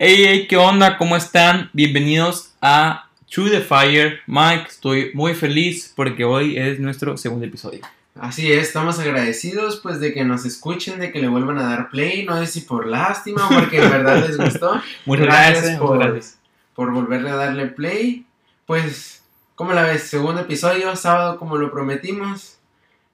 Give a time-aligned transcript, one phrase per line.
[0.00, 0.96] Hey, hey, ¿qué onda?
[0.96, 1.70] ¿Cómo están?
[1.72, 4.20] Bienvenidos a True the Fire.
[4.26, 7.80] Mike, estoy muy feliz porque hoy es nuestro segundo episodio.
[8.20, 11.88] Así es, estamos agradecidos pues de que nos escuchen, de que le vuelvan a dar
[11.90, 14.80] play, no sé si por lástima o porque en verdad les gustó.
[15.06, 16.38] Muchas Gracias gracias, por- muchas gracias.
[16.74, 18.24] por volverle a darle play.
[18.66, 19.22] Pues,
[19.54, 20.02] ¿cómo la ves?
[20.04, 22.58] Segundo episodio, sábado como lo prometimos.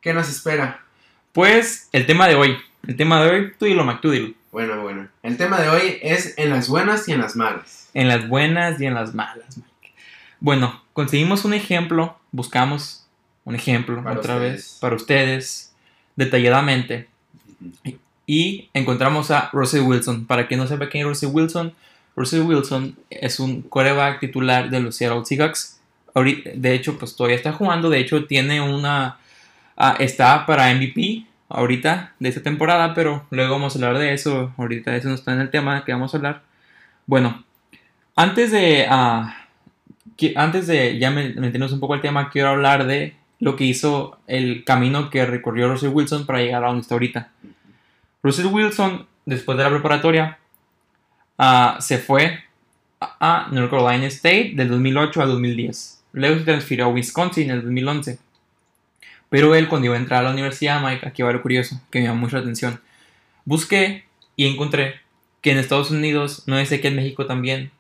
[0.01, 0.85] ¿Qué nos espera?
[1.33, 2.57] Pues el tema de hoy.
[2.87, 4.35] El tema de hoy, tú dilo, Mike, tú dilo.
[4.53, 5.09] Bueno, bueno.
[5.23, 7.89] El tema de hoy es en las buenas y en las malas.
[7.95, 9.95] En las buenas y en las malas, Mike.
[10.41, 13.07] Bueno, conseguimos un ejemplo, buscamos
[13.45, 14.53] un ejemplo Para otra ustedes.
[14.53, 15.73] vez para ustedes,
[16.17, 17.09] detalladamente.
[18.27, 20.27] Y encontramos a Russell Wilson.
[20.27, 21.75] Para quien no sepa quién es Russell Wilson,
[22.17, 25.81] Russell Wilson es un quarterback titular de los Seattle Seahawks.
[26.15, 27.91] De hecho, pues todavía está jugando.
[27.91, 29.19] De hecho, tiene una.
[29.77, 34.53] ah, está para MVP ahorita de esta temporada, pero luego vamos a hablar de eso.
[34.57, 36.43] Ahorita eso no está en el tema que vamos a hablar.
[37.07, 37.45] Bueno,
[38.17, 38.87] antes de.
[38.89, 39.37] ah,
[40.37, 44.19] antes de ya me- meternos un poco al tema, quiero hablar de lo que hizo
[44.27, 47.31] el camino que recorrió Russell Wilson para llegar a donde está ahorita.
[48.23, 50.39] Russell Wilson, después de la preparatoria,
[51.39, 52.39] ah, se fue
[53.01, 56.05] a North Carolina State del 2008 al 2010.
[56.13, 58.19] Luego se transfirió a Wisconsin en el 2011.
[59.31, 62.01] Pero él, cuando iba a entrar a la universidad, Mike, aquí va lo curioso, que
[62.01, 62.81] me llamó mucho la atención.
[63.45, 64.05] Busqué
[64.37, 65.01] y encontré
[65.41, 67.71] que en Estados Unidos, no sé que en México también,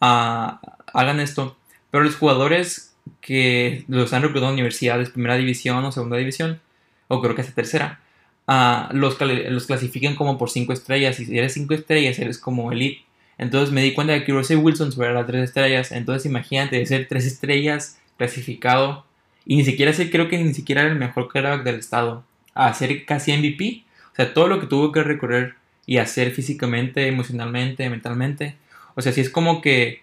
[0.00, 0.60] ah,
[0.92, 1.56] hagan esto,
[1.90, 6.60] pero los jugadores que los han reclutado en universidades, primera división o segunda división,
[7.08, 8.00] o creo que hasta tercera,
[8.46, 11.20] ah, los, los clasifican como por 5 estrellas.
[11.20, 13.04] Y si eres 5 estrellas, eres como elite.
[13.38, 15.92] Entonces me di cuenta de que Russell Wilson supera las 3 estrellas.
[15.92, 19.04] Entonces imagínate de ser 3 estrellas clasificado.
[19.44, 22.24] Y ni siquiera ser, creo que ni siquiera era el mejor quarterback del estado.
[22.54, 23.84] A ser casi MVP.
[24.12, 25.54] O sea, todo lo que tuvo que recorrer
[25.86, 28.56] y hacer físicamente, emocionalmente, mentalmente.
[28.94, 30.02] O sea, sí es como que.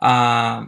[0.00, 0.66] ah,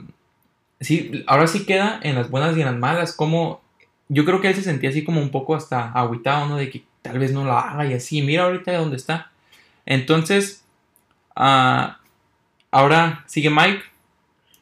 [0.80, 3.12] sí, ahora sí queda en las buenas y en las malas.
[3.12, 3.62] Como
[4.08, 6.56] yo creo que él se sentía así como un poco hasta agüitado, ¿no?
[6.56, 8.22] De que tal vez no la haga y así.
[8.22, 9.32] Mira ahorita de dónde está.
[9.86, 10.64] Entonces,
[11.36, 11.98] ah,
[12.70, 13.82] ahora sigue Mike.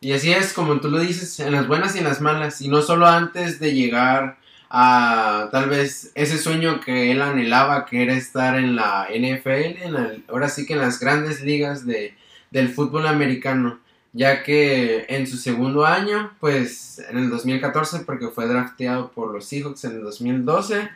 [0.03, 2.61] Y así es, como tú lo dices, en las buenas y en las malas.
[2.61, 4.37] Y no solo antes de llegar
[4.69, 9.93] a tal vez ese sueño que él anhelaba, que era estar en la NFL, en
[9.95, 12.15] la- ahora sí que en las grandes ligas de,
[12.51, 13.81] del fútbol americano.
[14.15, 19.47] Ya que en su segundo año, pues en el 2014, porque fue drafteado por los
[19.47, 20.91] Seahawks en el 2012,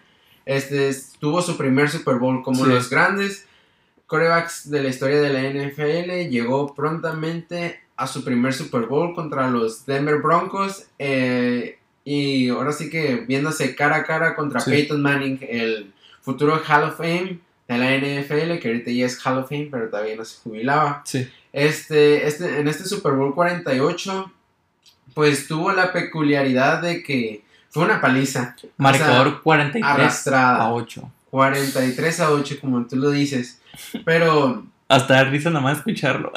[0.44, 2.70] este, tuvo su primer Super Bowl como Sí.
[2.70, 3.46] los grandes
[4.06, 6.28] corebacks de la historia de la NFL.
[6.28, 10.86] Llegó prontamente a su primer Super Bowl contra los Denver Broncos.
[10.98, 14.70] eh, y ahora sí que viéndose cara a cara contra Sí.
[14.70, 19.38] Peyton Manning, el futuro Hall of Fame de la NFL, que ahorita ya es Hall
[19.38, 21.02] of Fame, pero todavía no se jubilaba.
[21.04, 21.28] Sí.
[21.52, 24.30] Este, este, en este Super Bowl 48,
[25.14, 28.54] pues tuvo la peculiaridad de que fue una paliza.
[28.56, 30.62] O sea, Marcador 43 arrastrada.
[30.62, 31.10] a 8.
[31.30, 33.60] 43 a 8, como tú lo dices.
[34.04, 36.32] Pero Hasta da risa nada más escucharlo.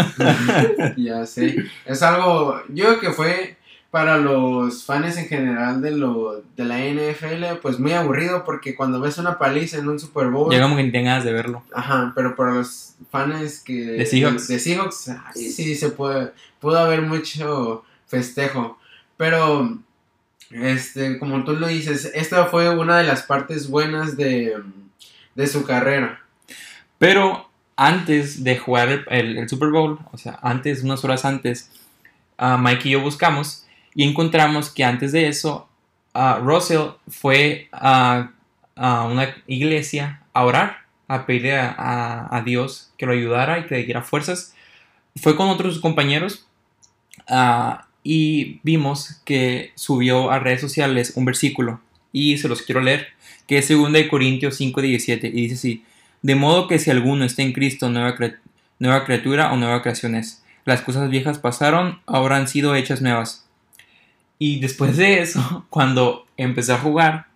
[0.97, 1.65] ya sé.
[1.85, 3.57] Es algo, yo creo que fue
[3.91, 8.99] para los fans en general de lo de la NFL, pues muy aburrido porque cuando
[9.01, 11.63] ves una paliza en un Super Bowl, Yo como que ni ganas de verlo.
[11.73, 14.47] ajá, pero para los fans que De Seahawks.
[14.47, 18.77] de, Seahawks, ahí sí se puede pudo haber mucho festejo,
[19.17, 19.79] pero
[20.51, 24.55] este, como tú lo dices, esta fue una de las partes buenas de
[25.35, 26.19] de su carrera.
[26.97, 27.48] Pero
[27.79, 31.71] antes de jugar el, el- Super Bowl, o sea, antes, unas horas antes,
[32.37, 35.67] ah, Mike y yo buscamos y encontramos que antes de eso,
[36.13, 38.31] ah, Russell fue a,
[38.75, 43.65] a una iglesia a orar, a pedirle a, a- a Dios que lo ayudara y
[43.67, 44.55] que le diera fuerzas.
[45.17, 46.47] Fue con otros compañeros
[47.27, 53.07] ah, y vimos que subió a redes sociales un versículo y se los quiero leer,
[53.47, 55.83] que es 2 de Corintios 5:17 y dice así.
[56.21, 58.15] De modo que si alguno está en Cristo, nueva,
[58.79, 60.43] nueva criatura o nueva creación es.
[60.65, 63.45] Las cosas viejas pasaron, ahora han sido hechas nuevas.
[64.37, 67.27] Y después de eso, cuando empecé a jugar,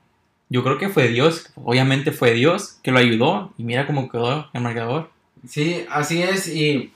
[0.50, 3.54] yo creo que fue Dios, obviamente fue Dios que lo ayudó.
[3.58, 5.10] Y mira cómo quedó el marcador.
[5.48, 6.92] Sí, así es, y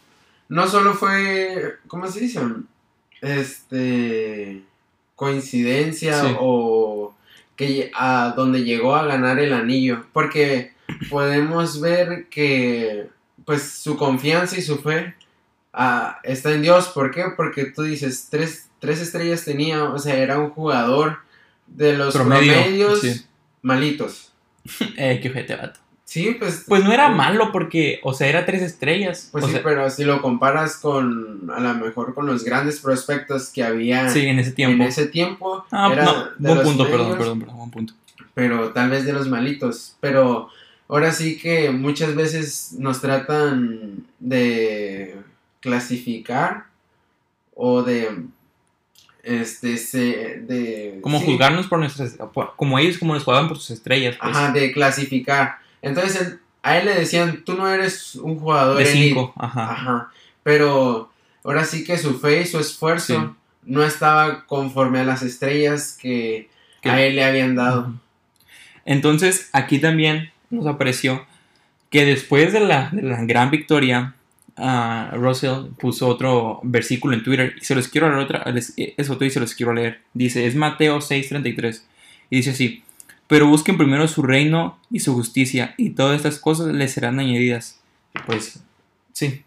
[0.47, 2.39] no solo fue, ¿cómo se dice?
[3.21, 4.61] Este,
[5.15, 6.35] coincidencia Sí.
[6.39, 7.13] o
[7.55, 10.71] que a donde llegó a ganar el anillo, porque
[11.09, 13.07] podemos ver que,
[13.45, 15.15] pues, su confianza y su fe
[15.73, 17.25] ah, está en Dios, ¿por qué?
[17.35, 21.19] Porque tú dices, tres, tres estrellas tenía, o sea, era un jugador
[21.67, 23.25] de los Promedio, promedios sí.
[23.61, 24.33] malitos.
[24.97, 25.79] Eh, qué ojete, vato.
[26.03, 26.63] Sí, pues.
[26.67, 29.27] Pues no era malo porque, o sea, era tres estrellas.
[29.31, 32.79] Pues o sí, sea, pero si lo comparas con, a lo mejor con los grandes
[32.79, 34.83] prospectos que había sí, en ese tiempo.
[34.83, 37.93] en ese tiempo, Ah, era no, buen punto, perdón, perdón, perdón, buen punto.
[38.33, 39.97] pero tal vez de los malitos.
[39.99, 40.49] Pero
[40.87, 45.15] ahora sí que muchas veces nos tratan de
[45.59, 46.65] clasificar
[47.55, 48.23] o de
[49.23, 52.13] este se de Como sí, juzgarnos por nuestras.
[52.33, 54.35] por- como ellos, como nos jugaban por sus estrellas, pues.
[54.35, 55.57] ajá, de clasificar.
[55.81, 59.07] Entonces él- a él le decían, "Tú no eres un jugador de elite".
[59.09, 59.71] cinco, ajá.
[59.71, 60.11] Ajá.
[60.43, 61.09] Pero
[61.43, 63.35] ahora sí que su fe y su esfuerzo Sí.
[63.63, 66.49] no estaba conforme a las estrellas que
[66.81, 67.93] Que- a él le habían dado.
[68.85, 71.25] Entonces, aquí también nos apareció
[71.89, 74.15] que después de la, de la gran victoria,
[74.57, 79.09] ah, Russell puso otro versículo en Twitter y se los quiero leer otra, les- es
[79.09, 80.01] otro y se los quiero leer.
[80.13, 81.83] Dice, es Mateo 6:33
[82.29, 82.83] y dice así,
[83.27, 87.79] pero busquen primero su reino y su justicia y todas estas cosas les serán añadidas.
[88.25, 88.61] Pues,
[89.13, 89.43] sí.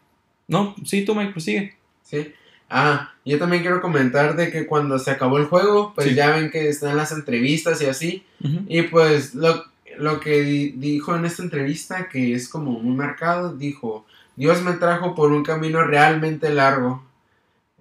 [0.48, 1.74] No, sí, tú Mike, prosigue.
[2.04, 2.32] ¿sí?
[2.68, 6.14] Ah, yo también quiero comentar de que cuando se acabó el juego, pues Sí.
[6.14, 8.24] ya ven que están las entrevistas y así.
[8.68, 9.64] Y pues lo,
[10.00, 14.06] lo que di- dijo en esta entrevista, que es como muy marcado, dijo,
[14.36, 17.04] Dios me trajo por un camino realmente largo.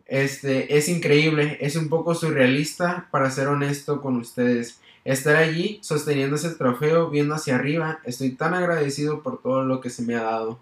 [0.06, 4.80] Este, es increíble, es un poco surrealista, para ser honesto con ustedes.
[5.06, 9.89] Estar allí, sosteniendo ese trofeo, viendo hacia arriba, estoy tan agradecido por todo lo que
[9.89, 10.60] se me ha dado.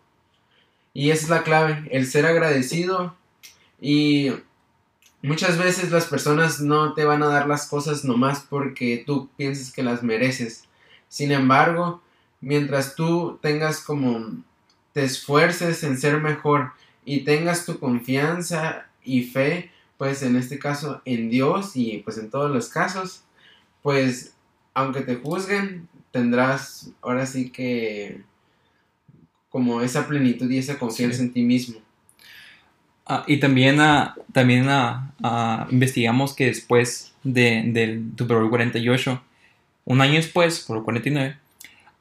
[0.94, 3.16] Y esa es la clave, el ser agradecido.
[3.82, 4.32] Y
[5.22, 9.72] muchas veces las personas no te van a dar las cosas nomás porque tú piensas
[9.72, 10.67] que las mereces.
[11.10, 12.02] Sin embargo,
[12.42, 14.44] mientras tú tengas como
[14.94, 16.72] te esfuerces en ser mejor
[17.06, 22.30] y tengas tu confianza y fe, pues en este caso en Dios y pues en
[22.30, 23.24] todos los casos,
[23.82, 24.36] pues
[24.74, 28.22] aunque te juzguen, tendrás ahora sí que
[29.50, 31.24] como esa plenitud y esa confianza Sí.
[31.24, 31.80] en ti mismo.
[33.06, 39.22] Ah, y también, ah, también ah, ah, investigamos que después de, del Super Bowl 48,
[39.88, 41.38] un año después, por el 49,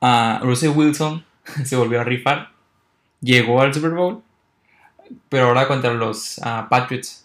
[0.01, 1.25] ah, Russell Wilson
[1.65, 2.51] se volvió a rifar,
[3.21, 4.23] llegó al Super Bowl,
[5.29, 7.25] pero ahora contra los ah, Patriots.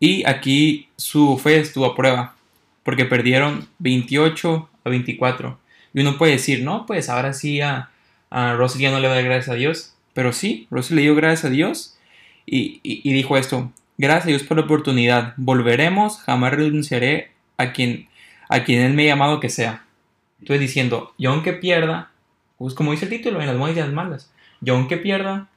[0.00, 2.36] Y aquí su fe estuvo a prueba,
[2.82, 5.58] porque perdieron 28 a 24.
[5.94, 7.90] Y uno puede decir, no, pues ahora sí a,
[8.30, 9.94] a Russell ya no le da gracias a Dios.
[10.12, 11.96] Pero sí, Russell le dio gracias a Dios
[12.46, 18.08] y- y dijo esto, gracias a Dios por la oportunidad, volveremos, jamás renunciaré a quien,
[18.48, 19.84] a quien Él me ha llamado que sea.
[20.40, 22.10] Entonces diciendo, yo aunque pierda,
[22.58, 25.48] pues como dice el título, en las buenas y las malas, yo aunque pierda,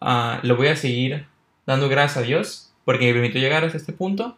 [0.00, 1.26] ah, le voy a seguir
[1.66, 4.36] dando gracias a Dios porque me permitió llegar hasta este punto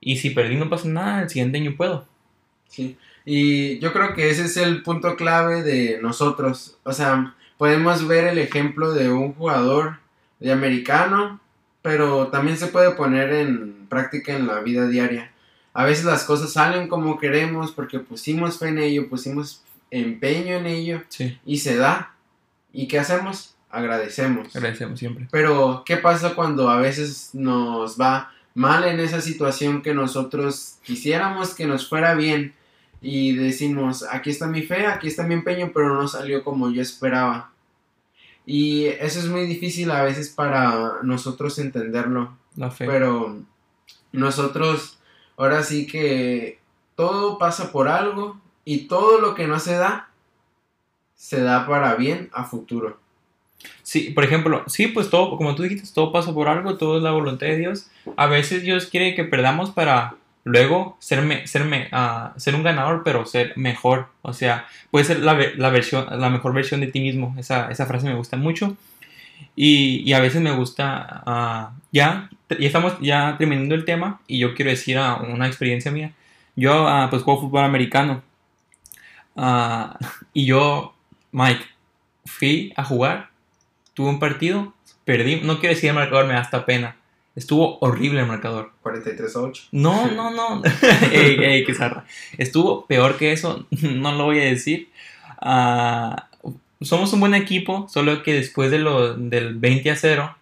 [0.00, 2.06] y si perdí no pasa nada, el siguiente año puedo.
[2.68, 6.78] Sí, y yo creo que ese es el punto clave de nosotros.
[6.84, 9.98] O sea, podemos ver el ejemplo de un jugador
[10.40, 11.40] de americano,
[11.82, 15.31] pero también se puede poner en práctica en la vida diaria.
[15.74, 20.66] A veces las cosas salen como queremos porque pusimos fe en ello, pusimos empeño en
[20.66, 22.14] ello Sí, y se da.
[22.72, 23.54] ¿Y qué hacemos?
[23.70, 24.54] Agradecemos.
[24.54, 25.28] agradecemos siempre.
[25.30, 31.54] Pero, ¿qué pasa cuando a veces nos va mal en esa situación que nosotros quisiéramos
[31.54, 32.54] que nos fuera bien?
[33.00, 36.82] Y decimos, aquí está mi fe, aquí está mi empeño, pero no salió como yo
[36.82, 37.50] esperaba.
[38.46, 42.36] Y eso es muy difícil a veces para nosotros entenderlo.
[42.56, 42.86] La fe.
[42.86, 43.42] Pero
[44.12, 44.98] nosotros,
[45.42, 46.58] ahora sí que
[46.94, 50.08] todo pasa por algo y todo lo que no se da,
[51.14, 52.98] se da para bien a futuro.
[53.82, 57.02] Sí, por ejemplo, sí, pues todo, como tú dijiste, todo pasa por algo, todo es
[57.02, 57.88] la voluntad de Dios.
[58.16, 63.02] A veces Dios quiere que perdamos para luego ser, me- ser, ah, ser un ganador,
[63.04, 64.08] pero ser mejor.
[64.22, 67.34] O sea, puede ser la, la versión, la mejor versión de ti mismo.
[67.38, 68.76] Esa, esa frase me gusta mucho.
[69.54, 74.38] Y, y a veces me gusta, ah, ya, ya estamos ya terminando el tema y
[74.38, 76.12] yo quiero decir una experiencia mía.
[76.56, 78.22] Yo, ah, pues, juego fútbol americano.
[79.36, 79.98] Ah,
[80.32, 80.94] y yo,
[81.32, 81.64] Mike,
[82.24, 83.32] fui a jugar
[83.94, 84.72] tuve un partido,
[85.04, 86.96] perdí, no quiero decir el marcador, me da hasta pena.
[87.34, 88.72] Estuvo horrible el marcador.
[88.82, 89.62] 43 a 8.
[89.72, 90.62] No, no, no.
[91.12, 92.04] ey, ey, qué zarra.
[92.36, 94.90] Estuvo peor que eso, no lo voy a decir.
[95.40, 96.28] Ah,
[96.80, 100.36] somos un buen equipo, solo que después de lo, del 20 a 0,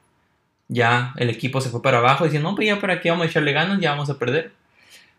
[0.70, 3.30] ya el equipo se fue para abajo, diciendo, no, pues ya para qué vamos a
[3.30, 4.52] echarle ganas, ya vamos a perder.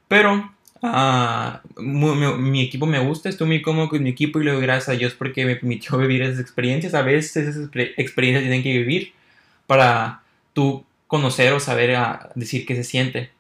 [0.08, 0.52] Pero
[0.84, 4.52] ah, mu- mi, mi equipo me gusta, estoy muy cómodo con mi equipo y le
[4.54, 6.94] doy gracias a Dios porque me permitió vivir esas experiencias.
[6.96, 9.14] A veces esas exper- experiencias tienen que vivir
[9.68, 10.22] para
[10.54, 13.32] tú conocer o saber a decir qué se siente.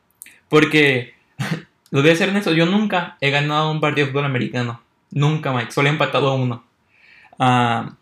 [0.49, 1.13] Porque,
[1.91, 4.81] lo voy a ser honesto, yo nunca he ganado un partido de fútbol americano.
[5.11, 5.71] Nunca, Mike.
[5.71, 6.63] Solo he empatado a uno.
[7.39, 7.93] Ah,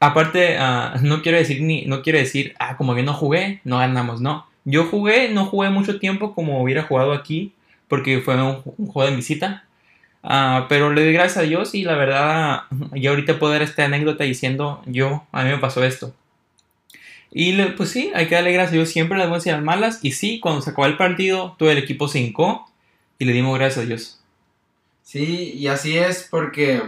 [0.00, 3.78] aparte, ah, no quiero decir ni, no quiero decir, ah, como que no jugué, no
[3.78, 4.46] ganamos, no.
[4.64, 7.54] Yo jugué, no jugué mucho tiempo como hubiera jugado aquí,
[7.88, 9.64] porque fue un, juego de visita.
[10.22, 12.62] Ah, pero le doy gracias a Dios y la verdad,
[12.94, 16.14] ya ahorita puedo dar esta anécdota diciendo, yo, a mí me pasó esto.
[17.30, 20.00] Y pues sí, hay que darle gracias a Dios siempre las buenas y las malas.
[20.02, 23.84] Y sí, cuando se acabó el partido, todo el equipo se y le dimos gracias
[23.84, 24.20] a Dios.
[25.02, 26.82] Sí, y así es porque,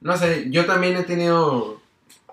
[0.00, 1.79] no sé, yo también he tenido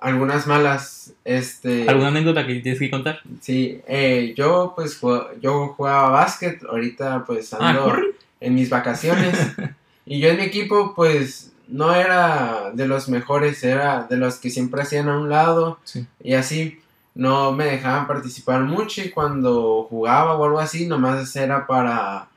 [0.02, 1.88] algunas malas, este...
[1.90, 3.20] ¿Alguna anécdota que tienes que contar?
[3.42, 5.00] Sí, eh, yo pues
[5.42, 7.94] yo jugaba básquet, ahorita pues Ah, ando
[8.40, 9.36] en mis vacaciones
[10.06, 14.50] y yo en mi equipo pues no era de los mejores, era de los que
[14.50, 16.06] siempre hacían a un lado Sí.
[16.24, 16.80] y así
[17.16, 22.28] no me dejaban participar mucho y cuando jugaba o algo así nomás era para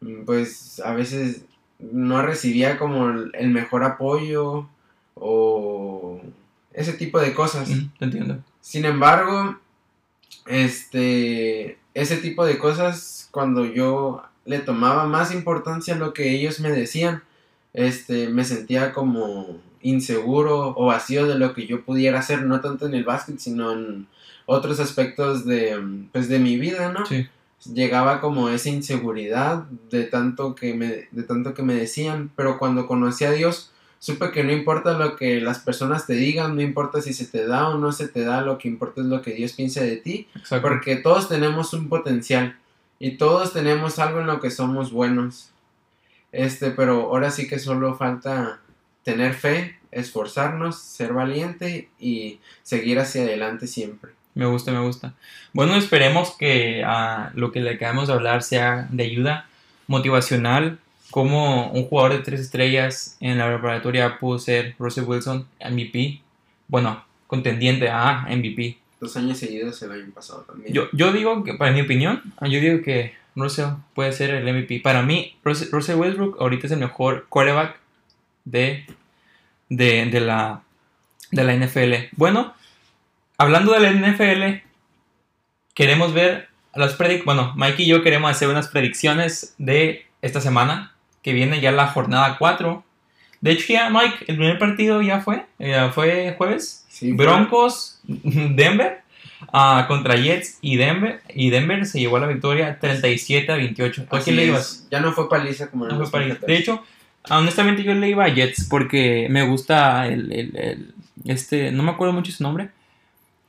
[0.00, 1.42] mm, pues a veces
[1.80, 4.66] no recibía como el mejor apoyo
[5.14, 6.20] o
[6.78, 7.68] ese tipo de cosas.
[7.68, 8.38] Mm, te entiendo.
[8.60, 9.58] Sin embargo,
[10.46, 16.60] este, ese tipo de cosas, cuando yo le tomaba más importancia a lo que ellos
[16.60, 17.22] me decían,
[17.74, 22.86] este, me sentía como inseguro o vacío de lo que yo pudiera hacer, no tanto
[22.86, 24.06] en el básquet, sino en
[24.46, 27.04] otros aspectos de, pues, de mi vida, ¿no?
[27.06, 27.26] Sí.
[27.74, 32.86] Llegaba como esa inseguridad de tanto que me, de tanto que me decían, pero cuando
[32.86, 37.00] conocí a Dios, supe que no importa lo que las personas te digan, no importa
[37.00, 39.32] si se te da o no se te da, lo que importa es lo que
[39.32, 40.68] Dios piensa de ti, Exacto.
[40.68, 42.56] porque todos tenemos un potencial
[42.98, 45.50] y todos tenemos algo en lo que somos buenos.
[46.32, 48.60] Este, pero ahora sí que solo falta
[49.02, 54.12] tener fe, esforzarnos, ser valiente y seguir hacia adelante siempre.
[54.34, 55.14] Me gusta, me gusta.
[55.52, 59.48] Bueno, esperemos que ah, lo que le acabamos de hablar sea de ayuda
[59.86, 60.78] motivacional.
[61.10, 66.20] Como un jugador de tres estrellas en la preparatoria pudo ser Russell Wilson, MVP.
[66.68, 68.78] Bueno, contendiente a MVP.
[69.00, 70.72] Dos años seguidos el año pasado también.
[70.72, 74.80] Yo, yo digo que, para mi opinión, yo digo que Russell puede ser el MVP.
[74.80, 77.78] Para mí, Russell, Russell Westbrook ahorita es el mejor quarterback
[78.44, 78.84] de,
[79.68, 80.62] de, de la,
[81.30, 82.16] de la NFL.
[82.16, 82.54] Bueno,
[83.36, 84.64] hablando de la NFL,
[85.74, 87.24] queremos ver las predicciones.
[87.24, 91.88] Bueno, Mike y yo queremos hacer unas predicciones de esta semana, que viene ya la
[91.88, 92.84] jornada 4.
[93.40, 96.84] De hecho, ya, Mike, el primer partido ya fue, ya fue jueves.
[96.88, 99.00] Sí, fue- Broncos, Denver,
[99.52, 101.22] ah, contra Jets y Denver.
[101.32, 104.06] Y Denver se llevó la victoria 37 a 28.
[104.10, 104.86] ¿Tú a quién le ibas?
[104.90, 106.46] Ya no fue paliza como No fue 2014.
[106.52, 106.82] De hecho,
[107.30, 110.94] honestamente yo le iba a Jets porque me gusta el, el- el-
[111.24, 112.70] este, no me acuerdo mucho su nombre.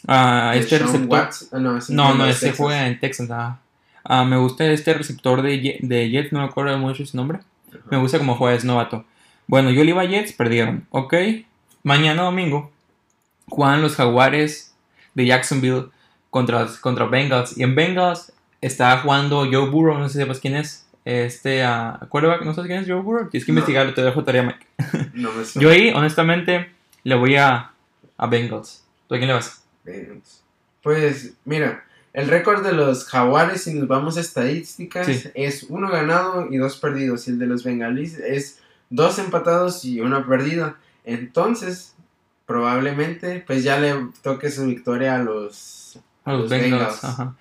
[0.07, 1.19] Ah, El este Sean receptor.
[1.19, 3.29] Watts- ah, no, ese No, es no, ese juega en Texas.
[3.31, 3.59] ah.
[4.03, 7.39] Ah, me gusta este receptor de, de Jets, no me acuerdo mucho su nombre.
[7.89, 9.05] Me gusta como juega, es novato.
[9.47, 10.85] Bueno, yo le iba a Jets, perdieron.
[10.91, 11.13] Ok.
[11.83, 12.71] Mañana domingo
[13.47, 14.75] juegan los Jaguares
[15.15, 15.87] de Jacksonville
[16.29, 17.57] contra, contra Bengals.
[17.57, 20.85] Y en Bengals está jugando Joe Burrow, no sé si sepas quién es.
[21.05, 23.29] Este, uh, quarterback, ¿no sabes quién es Joe Burrow?
[23.29, 23.57] Tienes que No.
[23.59, 24.67] investigarlo, te dejo tarea, Mike.
[25.13, 25.43] No me.
[25.55, 26.69] Yo ahí, honestamente,
[27.03, 27.71] le voy a,
[28.17, 28.83] a Bengals.
[29.07, 29.63] ¿Tú a quién le vas?
[30.83, 35.29] Pues mira, el récord de los jaguares, si nos vamos a estadísticas, Sí.
[35.35, 37.27] es uno ganado y dos perdidos.
[37.27, 40.75] Y el de los bengalíes es dos empatados y uno perdido.
[41.05, 41.95] Entonces,
[42.45, 45.99] probablemente, pues ya le toque su victoria a los...
[46.25, 46.71] A los, Los Bengals.
[46.71, 47.03] Bengals.
[47.03, 47.35] Ajá.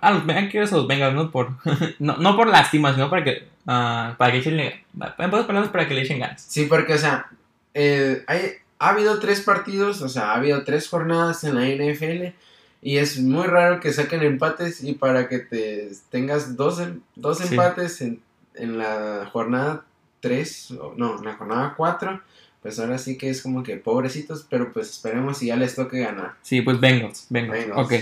[0.00, 1.50] A, los Bengals, a los Bengals, no por,
[1.98, 6.18] no, no por lástima, sino para que, ah, para que echen, para que le echen
[6.18, 6.42] ganas.
[6.48, 7.26] Sí, porque, o sea,
[7.74, 12.34] eh, hay, ha habido tres partidos, o sea, ha habido tres jornadas en la NFL.
[12.82, 17.38] Y es muy raro que saquen empates y para que te tengas dos, em- dos
[17.38, 17.48] Sí.
[17.50, 18.20] empates en,
[18.54, 19.84] en la jornada
[20.20, 22.20] 3, no, en la jornada 4,
[22.62, 26.00] pues ahora sí que es como que pobrecitos, pero pues esperemos si ya les toque
[26.00, 26.34] ganar.
[26.42, 27.66] Sí, pues Bengals, Bengals.
[27.66, 27.86] Bengals.
[27.86, 27.92] Ok.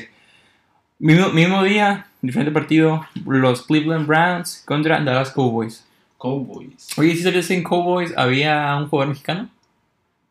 [1.01, 5.85] Mismo, mismo día, diferente partido, los Cleveland Browns contra Dallas Cowboys.
[6.19, 6.89] Cowboys.
[6.99, 9.49] Oye, si sabías en Cowboys había un jugador mexicano?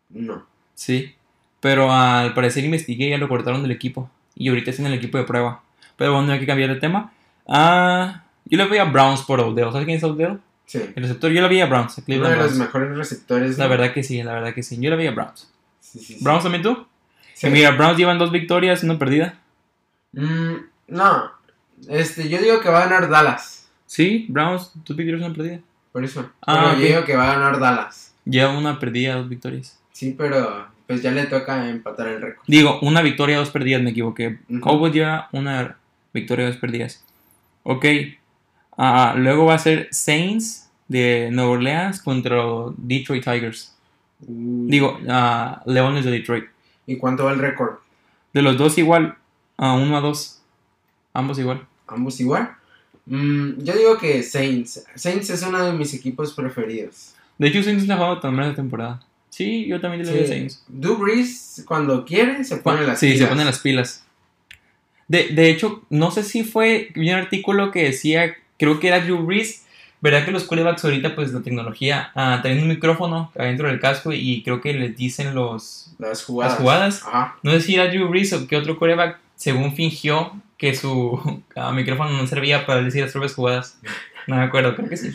[0.10, 0.46] No.
[0.74, 1.14] Sí.
[1.62, 4.10] Pero al parecer investigué y ya lo cortaron del equipo.
[4.38, 5.64] Y ahorita está en el equipo de prueba.
[5.96, 7.12] Pero bueno, hay que cambiar de tema.
[7.48, 9.72] Ah, yo le voy a Browns por Odell.
[9.72, 10.40] ¿Sabes quién es Odell?
[10.66, 10.80] Sí.
[10.96, 11.98] El receptor, yo le voy a Browns.
[11.98, 13.58] a Uno de los mejores receptores.
[13.58, 14.78] La verdad que sí, la verdad que sí.
[14.80, 15.52] Yo le voy a Browns.
[15.80, 16.24] Sí, sí, sí.
[16.24, 16.86] ¿Browns también tú?
[17.34, 17.48] Sí.
[17.48, 19.40] Que mira, Browns llevan dos victorias, una perdida.
[20.12, 20.56] Mm,
[20.90, 21.32] no.
[21.88, 23.70] Este, yo digo que va a ganar Dallas.
[23.86, 25.60] Sí, Browns, dos victorias, una perdida.
[25.92, 26.30] Por eso.
[26.46, 28.14] Ah, yo digo que va a ganar Dallas.
[28.26, 29.80] Lleva una perdida, dos victorias.
[29.94, 32.46] Sí, pero pues ya le toca empatar el récord.
[32.48, 34.40] Digo, una victoria, dos perdidas, me equivoqué.
[34.50, 34.62] Ujú.
[34.62, 35.78] Cowboys lleva una
[36.14, 37.04] victoria, dos perdidas.
[37.64, 37.86] Ok.
[38.78, 42.38] Ah, luego va a ser Saints de Nueva Orleans contra
[42.78, 43.76] Detroit Tigers.
[44.22, 44.72] Uy.
[44.72, 46.46] Digo, a Leones de Detroit.
[46.86, 47.76] ¿Y cuánto va el récord?
[48.34, 49.18] De los dos igual,
[49.58, 50.42] a 1 a 2.
[51.14, 51.66] Ambos igual.
[51.88, 52.56] ¿Ambos igual?
[53.06, 54.86] Mm, yo digo que Saints.
[54.96, 57.14] Saints es uno de mis equipos preferidos.
[57.38, 59.02] De hecho, Saints no ha jugado mal esta temporada.
[59.38, 60.28] Sí, yo también le doy Sí.
[60.28, 60.64] Saints.
[60.68, 63.20] Drew Brees, cuando quiere, se pone las sí, pilas.
[63.20, 64.04] se ponen las pilas.
[65.08, 69.20] De, de hecho, no sé si fue un artículo que decía, creo que era Drew
[69.20, 69.64] Brees,
[70.02, 74.12] ¿verdad que los quarterbacks ahorita, pues la tecnología, ah, tienen un micrófono adentro del casco
[74.12, 76.54] y creo que les dicen los, Las jugadas.
[76.54, 77.04] las jugadas?
[77.06, 77.38] Ajá.
[77.44, 81.72] No sé si era Drew Brees o que otro quarterback, según fingió que su ah,
[81.74, 83.78] micrófono no servía para decir las propias jugadas.
[84.26, 85.12] No me acuerdo, creo que sí.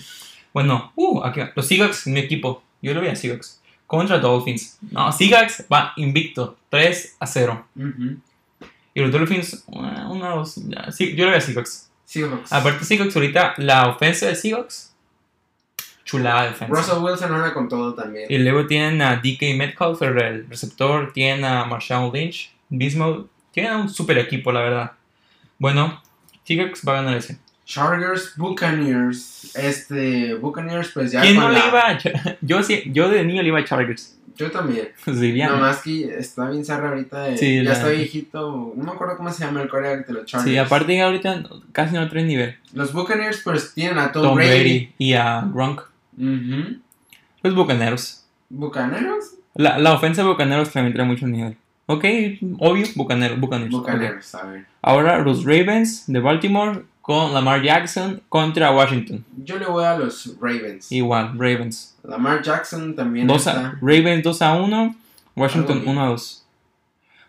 [0.54, 1.50] Bueno, uh, aquí va.
[1.56, 2.62] Los Seahawks, mi equipo.
[2.82, 3.61] Yo lo vi a Seahawks.
[3.92, 4.78] Contra Dolphins.
[4.90, 6.56] No, Seahawks va invicto.
[6.70, 7.66] 3 a 0.
[7.76, 8.16] Ujú.
[8.94, 10.54] Y los Dolphins, 1 a 2.
[10.68, 10.90] ya.
[10.90, 11.90] Sí, yo lo vi a Seahawks.
[12.06, 12.50] Seahawks.
[12.50, 14.94] Aparte, Seahawks ahorita, la ofensa de Seahawks.
[16.06, 16.74] Chulada defensa.
[16.74, 18.32] Russell Wilson anda con todo también.
[18.32, 21.12] Y luego tienen a DK Metcalf, el receptor.
[21.12, 23.28] Tienen a Marshawn Lynch, Bismo.
[23.50, 24.92] Tienen un super equipo, la verdad.
[25.58, 26.02] Bueno,
[26.44, 27.38] Seahawks va a ganar ese.
[27.64, 29.54] Chargers, Buccaneers.
[29.56, 31.20] Este, Buccaneers, pues ya.
[31.22, 31.98] ¿Quién no le la- iba a
[32.40, 34.18] yo, sí, yo de niño le iba a Chargers.
[34.36, 34.88] Yo también.
[35.06, 35.48] Diría.
[35.48, 35.56] ¿no?
[35.56, 37.28] Nomás que está bien zarra ahorita.
[37.30, 38.72] eh, Sí, ya la- está viejito.
[38.76, 40.50] No me acuerdo cómo se llama el coreback de los Chargers.
[40.50, 41.42] Sí, aparte ahorita
[41.72, 42.56] casi no trae nivel.
[42.72, 44.50] Los Buccaneers, pues tienen a Tom, Tom Brady.
[44.50, 45.82] Brady y a Gronk.
[46.18, 46.78] Ujú.
[47.42, 48.24] Los Bucaneros.
[48.48, 49.34] Bucaneros.
[49.54, 51.56] La, la ofensa de Bucaneros también trae mucho nivel.
[51.86, 52.04] Ok,
[52.58, 53.38] obvio, Bucaneros.
[53.38, 53.70] Bucaneros.
[53.72, 54.64] Bucaneros, a ver.
[54.80, 59.24] Ahora los Ravens de Baltimore con Lamar Jackson contra Washington.
[59.44, 60.90] Yo le voy a los Ravens.
[60.90, 61.96] Igual, Ravens.
[62.04, 63.78] Lamar Jackson también 2 a, está.
[63.82, 64.96] Ravens 2 a 1,
[65.36, 65.96] Washington Algo bien.
[65.98, 66.44] 1 a 2.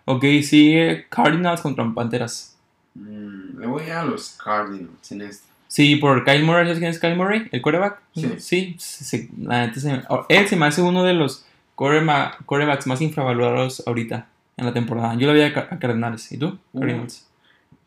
[0.05, 2.55] Ok, sigue Cardinals contra Panteras.
[2.93, 5.47] Mm, le voy a los Cardinals en este.
[5.67, 7.47] Sí, por Kyle Murray, ¿sabes quién es Kyle Murray?
[7.51, 7.99] ¿El quarterback?
[8.13, 8.35] Sí.
[8.37, 12.85] Sí, sí, la neta se me- oh, él se me hace uno de los quarterbacks
[12.85, 15.15] más infravalorados ahorita en la temporada.
[15.15, 16.31] Yo lo Ca- a Cardinals.
[16.31, 16.59] ¿Y tú?
[16.73, 16.79] Uh.
[16.79, 17.25] Cardinals.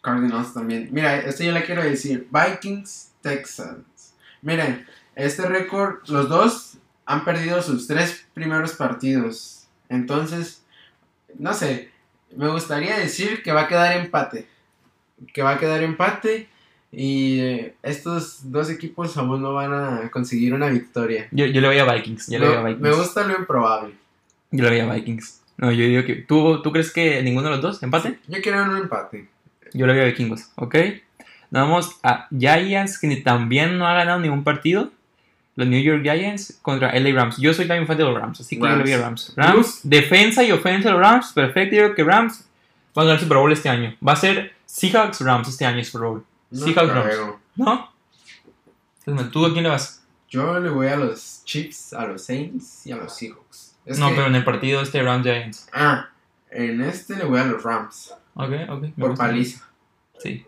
[0.06, 0.88] Cardinals también.
[0.92, 2.28] Mira, esto yo le quiero decir.
[2.30, 4.14] Vikings, Texans.
[4.40, 9.66] Miren, este récord, los dos han perdido sus tres primeros partidos.
[9.88, 10.62] Entonces,
[11.36, 11.90] no sé,
[12.36, 14.46] me gustaría decir que va a quedar empate.
[15.34, 16.48] Que va a quedar empate.
[16.92, 21.26] Y eh, estos dos equipos aún no van a conseguir una victoria.
[21.32, 22.30] Yo, yo le voy a Vikings.
[22.30, 22.80] Yo le voy a Vikings.
[22.80, 23.94] me gusta lo improbable.
[24.52, 25.42] Yo le voy a Vikings.
[25.56, 26.14] No, yo digo que.
[26.14, 27.82] ¿Tú, ¿Tú crees que ninguno de los dos?
[27.82, 28.20] ¿Empate?
[28.28, 29.28] Yo quiero un empate.
[29.72, 30.74] Yo le voy a Vikingos, ¿ok?
[31.50, 34.90] Nos vamos a Giants, que también no ha ganado ningún partido.
[35.54, 37.38] Los New York Giants contra LA Rams.
[37.38, 39.32] Yo soy también fan de los Rams, así que yo le voy a Rams.
[39.36, 41.76] Rams, defensa y ofensa de los Rams, perfecto.
[41.76, 42.46] Yo creo que Rams
[42.96, 43.96] va a ganar Super Bowl este año.
[44.06, 46.24] Va a ser Seahawks Rams este año Super Bowl.
[46.50, 47.14] No Seahawks Rams.
[47.56, 47.90] ¿No?
[49.30, 50.04] ¿Tú a quién le vas?
[50.28, 53.76] Yo le voy a los Chiefs, a los Saints y a los Seahawks.
[53.86, 55.68] Es no, que- pero en el partido este Rams Giants.
[55.72, 56.10] Ah,
[56.50, 58.12] en este le voy a los Rams.
[58.36, 58.82] Ok, ok.
[58.82, 59.26] me Por gusta.
[59.26, 59.64] paliza.
[60.18, 60.44] Sí.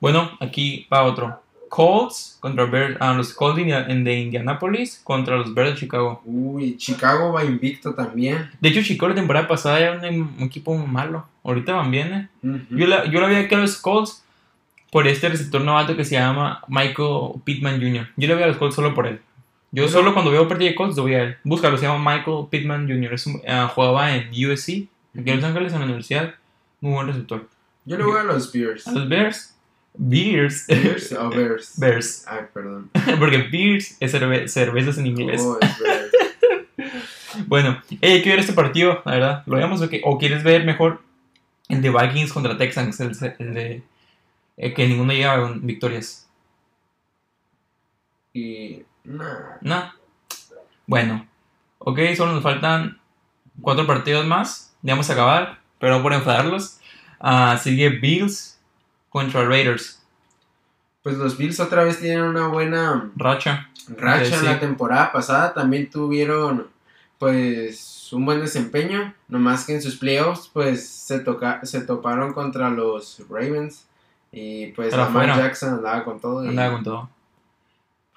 [0.00, 1.40] Bueno, aquí va otro.
[1.68, 6.20] Colts contra Bears, ah, los Colts de, Indi- de Indianapolis contra los Bears de Chicago.
[6.26, 8.50] Uy, Chicago va invicto también.
[8.60, 11.26] De hecho, Chicago la temporada pasada era un, un equipo malo.
[11.42, 12.28] Ahorita van bien, ¿eh?
[12.46, 12.76] Ujú.
[12.76, 14.22] Yo la, yo la vi aquí a los Colts
[14.90, 18.08] por este receptor novato que se llama Michael Pittman Jr.
[18.18, 19.20] Yo le voy a los Colts solo por él.
[19.70, 21.36] Yo Pero- solo cuando veo partido de Colts lo voy a él.
[21.42, 23.14] Búscalo, se llama Michael Pittman Jr.
[23.14, 26.34] Es un- ah, jugaba en USC, aquí en Los Ángeles, en la universidad.
[26.82, 27.48] Muy buen receptor.
[27.86, 28.86] Yo le voy a los Bears.
[28.86, 29.56] A los Bears.
[29.94, 30.66] Bears.
[30.66, 31.72] Bears o Bears.
[31.78, 32.24] Bears.
[32.28, 32.90] Ay, perdón.
[33.18, 35.40] Porque beers es cerve- cervezas en inglés.
[35.42, 36.12] Oh, es Bears.
[37.46, 39.42] Bueno, hay que ver este partido, la verdad.
[39.46, 39.88] ¿Lo veamos o?
[40.04, 41.00] ¿O quieres ver mejor
[41.70, 43.00] el de Vikings contra Texans?
[43.00, 43.82] El, el de
[44.58, 46.28] eh, que ninguno llega con victorias.
[48.34, 48.82] y.
[49.04, 49.56] Nah.
[49.62, 49.92] No.
[50.86, 51.26] Bueno,
[51.78, 53.00] ok, solo nos faltan
[53.62, 54.74] cuatro partidos más.
[54.82, 56.78] Ya vamos a acabar, pero por enfadarlos.
[57.18, 58.56] Ah, sigue Bills
[59.10, 60.00] contra Raiders.
[61.02, 63.68] Pues los Bills otra vez tienen una buena Racha.
[63.96, 65.52] racha Sí, la temporada pasada.
[65.52, 66.68] También tuvieron,
[67.18, 69.12] pues, un buen desempeño.
[69.26, 73.84] Nomás que en sus playoffs, pues, se, toca, se toparon contra los Ravens.
[74.30, 75.36] Y pues, Lamar.
[75.36, 76.44] Jackson andaba con todo.
[76.44, 77.10] y- Andaba con todo.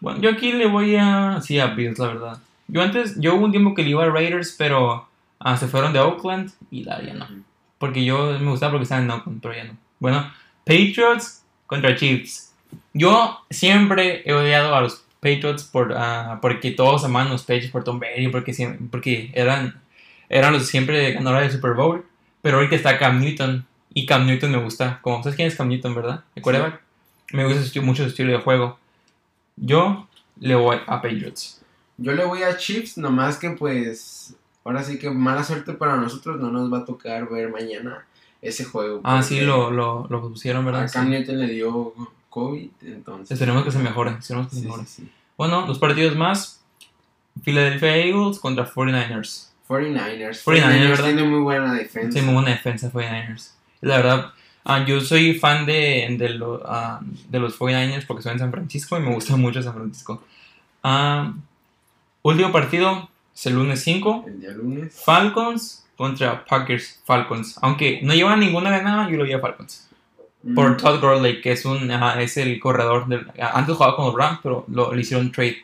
[0.01, 1.41] Bueno, yo aquí le voy a.
[1.41, 2.37] Sí, a Bills, la verdad.
[2.67, 5.07] Yo antes, yo hubo un tiempo que le iba a Raiders, pero
[5.39, 7.25] ah, se fueron de Oakland y la ya no.
[7.85, 9.77] Porque yo me gustaba porque estaban en Oakland, pero ya no.
[9.99, 12.51] Bueno, Patriots contra Chiefs.
[12.93, 17.83] Yo siempre he odiado a los Patriots por, ah, porque todos aman los Patriots por
[17.83, 19.79] Tom Brady, porque, siempre, porque eran,
[20.29, 22.03] eran los siempre ganadores del Super Bowl.
[22.41, 24.97] Pero ahorita está Cam Newton y Cam Newton me gusta.
[25.03, 26.23] Como, ¿Sabes quién es Cam Newton, verdad?
[26.33, 26.81] ¿El quarterback?
[27.33, 28.79] Me gusta mucho su estilo de juego.
[29.57, 30.07] Yo
[30.39, 31.61] le voy a Patriots.
[31.97, 34.35] Yo le voy a Chiefs, nomás que pues
[34.65, 38.05] ahora sí que mala suerte para nosotros, no nos va a tocar ver mañana
[38.41, 38.99] ese juego.
[39.05, 40.83] Ah, sí, lo, lo, lo pusieron, ¿verdad?
[40.83, 40.87] A.
[40.89, 41.93] Cam Newton le dio
[42.29, 43.31] COVID, entonces.
[43.31, 44.11] Esperemos que se mejore.
[44.19, 44.85] Esperemos que se Sí, mejore.
[44.85, 45.11] sí, sí.
[45.37, 46.61] Bueno, dos partidos más.
[47.43, 49.49] Philadelphia Eagles contra 49ers.
[49.67, 50.43] 49ers.
[50.43, 51.03] 49ers, ¿verdad?
[51.05, 52.19] tiene muy buena defensa.
[52.19, 53.51] Sí, muy buena defensa 49ers.
[53.81, 54.31] La verdad,
[54.63, 58.51] ah, yo soy fan de, de, lo- ah, de los 49ers porque soy en San
[58.51, 60.23] Francisco y me gusta mucho San Francisco.
[60.83, 61.33] Ah,
[62.21, 64.23] último partido, es el lunes 5.
[64.27, 65.01] El día lunes.
[65.03, 67.57] Falcons contra Packers Falcons.
[67.61, 69.89] Aunque no llevan ninguna ganada, yo lo vi a Falcons.
[70.53, 73.07] Por Mm, Todd Gurley, que es un es el corredor.
[73.07, 75.57] Del, antes jugaba con los Rams, pero lo, le hicieron trade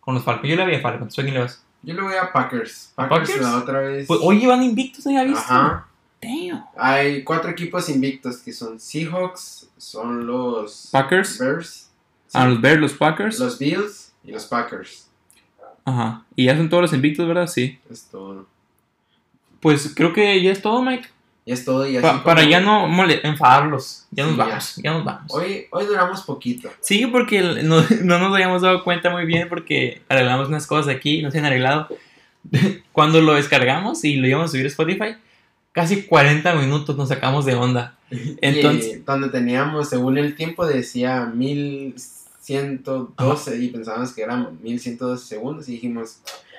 [0.00, 0.48] con los Falcons.
[0.48, 1.14] Yo le vi a Falcons.
[1.14, 1.62] ¿Tú quién le vas?
[1.82, 2.92] Yo le voy a Packers.
[2.96, 3.46] ¿A Packers, Packers?
[3.50, 4.06] la otra vez.
[4.06, 5.40] Pues, oye, van invictos, ¿ya viste?
[5.40, 5.86] Ajá.
[6.22, 6.64] Damn.
[6.76, 11.38] Hay cuatro equipos invictos que son Seahawks, son los Packers.
[11.38, 11.90] Bears,
[12.34, 13.38] A los Bears, los Packers.
[13.38, 15.08] los Bills y los Packers.
[15.84, 16.24] Ajá.
[16.36, 17.46] Y ya son todos los invictos, ¿verdad?
[17.46, 17.78] Sí.
[17.90, 18.46] Es todo.
[19.60, 21.08] Pues creo que ya es todo, Mike.
[21.44, 21.86] Y es todo.
[21.88, 24.06] Y así Pa- para ya no mole- enfadarlos.
[24.10, 24.44] Ya nos Sí, ya.
[24.46, 24.76] vamos.
[24.76, 24.90] Ya.
[24.92, 25.32] nos vamos.
[25.34, 26.70] Hoy, hoy duramos poquito.
[26.80, 31.22] Sí, porque no, no nos habíamos dado cuenta muy bien porque arreglamos unas cosas aquí,
[31.22, 31.88] no se han arreglado.
[32.92, 35.16] Cuando lo descargamos y lo íbamos a subir a Spotify,
[35.72, 37.96] casi 40 minutos nos sacamos de onda.
[38.40, 41.26] Entonces- Y donde teníamos, según el tiempo, decía
[42.48, 46.18] 1112 y pensábamos que eran 1112 segundos y dijimos,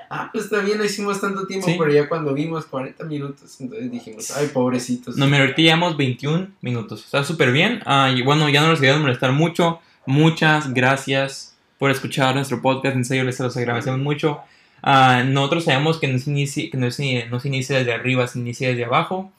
[0.10, 1.76] ah, pues también no hicimos tanto tiempo, Sí.
[1.78, 5.18] pero ya cuando vimos 40 minutos, entonces dijimos, ay, pobrecitos.
[5.18, 7.04] No, mira, ahorita llevamos 21 minutos.
[7.06, 7.82] Está súper bien.
[7.86, 9.80] Ah, y bueno, ya no nos queremos molestar mucho.
[10.06, 12.96] Muchas gracias por escuchar nuestro podcast.
[12.96, 14.40] En serio, les los agradecemos mucho.
[14.84, 18.28] Ah, nosotros sabemos que no se, inicie, que no, se, no se inicia desde arriba,
[18.28, 19.32] se inicia desde abajo.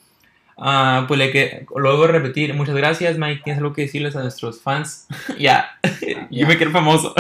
[0.57, 3.43] Ah, pues le que, luego repetir, muchas gracias, Mike.
[3.45, 5.07] ¿Tienes algo que decirles a nuestros fans?
[5.39, 6.47] ya, yo Ya.
[6.47, 7.15] me quiero famoso.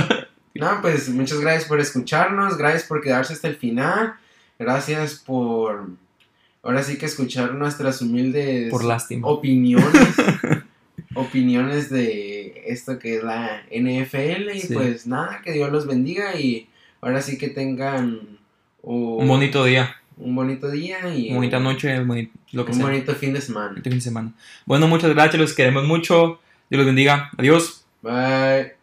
[0.54, 4.14] No, pues muchas gracias por escucharnos, gracias por quedarse hasta el final,
[4.58, 5.88] gracias por,
[6.62, 9.26] ahora sí que escuchar nuestras humildes por lástima.
[9.28, 9.88] opiniones,
[11.14, 14.74] opiniones de esto que es la NFL y Sí.
[14.74, 16.68] pues nada, que Dios los bendiga y
[17.00, 18.38] ahora sí que tengan
[18.82, 21.98] Un bonito día, un bonito día y bonita noche,
[22.52, 22.86] lo que un sea.
[22.86, 23.68] bonito fin de semana.
[23.68, 24.32] Bonito fin de semana.
[24.66, 26.40] Bueno, muchas gracias, los queremos mucho.
[26.70, 27.30] Dios los bendiga.
[27.36, 27.84] Adiós.
[28.02, 28.81] Bye.